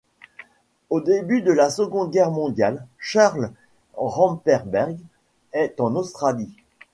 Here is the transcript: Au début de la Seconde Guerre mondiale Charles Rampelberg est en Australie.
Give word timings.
Au 0.89 0.99
début 0.99 1.43
de 1.43 1.51
la 1.51 1.69
Seconde 1.69 2.09
Guerre 2.09 2.31
mondiale 2.31 2.87
Charles 2.97 3.51
Rampelberg 3.93 4.97
est 5.53 5.79
en 5.79 5.95
Australie. 5.95 6.55